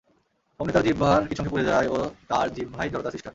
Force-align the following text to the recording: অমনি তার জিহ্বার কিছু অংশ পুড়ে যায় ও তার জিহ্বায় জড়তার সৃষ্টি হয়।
অমনি 0.59 0.71
তার 0.73 0.83
জিহ্বার 0.83 1.19
কিছু 1.27 1.41
অংশ 1.41 1.49
পুড়ে 1.51 1.65
যায় 1.65 1.87
ও 1.87 1.97
তার 2.29 2.47
জিহ্বায় 2.55 2.89
জড়তার 2.89 3.11
সৃষ্টি 3.11 3.19
হয়। 3.19 3.29